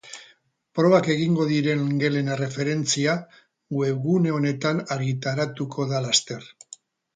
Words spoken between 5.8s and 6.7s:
da laster.